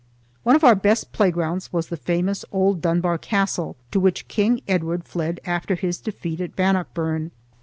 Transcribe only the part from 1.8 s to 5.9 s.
the famous old Dunbar Castle, to which King Edward fled after